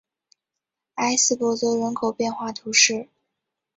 [0.95, 3.07] 埃斯珀泽人口变化图示